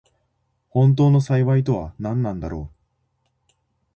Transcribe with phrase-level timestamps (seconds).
[0.71, 3.53] 本当の幸いとはなんだろう。